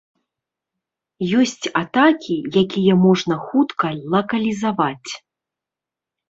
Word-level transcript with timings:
Ёсць 1.41 1.65
атакі, 1.81 2.37
якія 2.63 2.93
можна 3.05 3.35
хутка 3.45 3.93
лакалізаваць. 4.15 5.11